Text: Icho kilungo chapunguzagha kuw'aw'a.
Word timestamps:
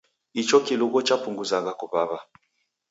Icho 0.41 0.57
kilungo 0.65 0.99
chapunguzagha 1.07 1.71
kuw'aw'a. 1.79 2.19